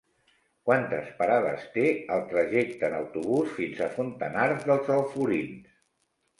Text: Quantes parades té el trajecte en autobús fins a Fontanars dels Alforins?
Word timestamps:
Quantes 0.69 1.11
parades 1.19 1.67
té 1.75 1.83
el 2.17 2.25
trajecte 2.33 2.89
en 2.89 2.97
autobús 3.03 3.55
fins 3.61 3.85
a 3.87 3.93
Fontanars 4.01 4.69
dels 4.73 4.93
Alforins? 4.99 5.81